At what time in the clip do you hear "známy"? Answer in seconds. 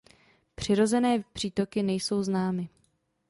2.23-2.69